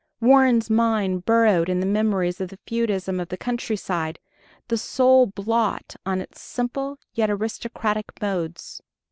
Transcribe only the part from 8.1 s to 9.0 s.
modes.